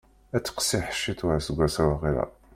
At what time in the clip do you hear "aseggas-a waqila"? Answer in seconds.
1.37-2.25